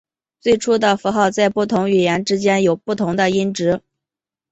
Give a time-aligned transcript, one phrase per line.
[0.39, 3.83] 最初的符号在不同语言之间有不同的音值。